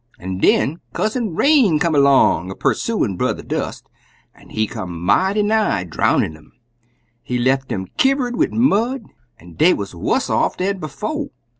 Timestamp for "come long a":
1.77-2.55